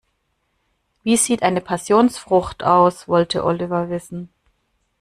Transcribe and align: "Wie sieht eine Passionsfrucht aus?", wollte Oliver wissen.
"Wie 1.03 1.15
sieht 1.15 1.43
eine 1.43 1.61
Passionsfrucht 1.61 2.63
aus?", 2.63 3.07
wollte 3.07 3.43
Oliver 3.45 3.91
wissen. 3.91 4.29